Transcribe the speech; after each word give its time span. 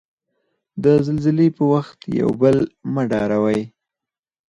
د 0.83 0.85
زلزلې 1.07 1.47
په 1.57 1.63
وخت 1.73 1.99
یو 2.21 2.29
بل 2.41 2.57
مه 2.93 3.03
ډاروی. 3.11 3.61